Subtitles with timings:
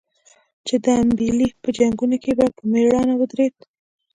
[0.67, 3.55] چې د امبېلې په جنګونو کې په مړانه ودرېد.